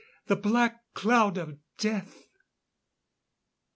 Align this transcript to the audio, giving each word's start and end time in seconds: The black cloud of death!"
The 0.25 0.35
black 0.35 0.79
cloud 0.95 1.37
of 1.37 1.59
death!" 1.77 2.25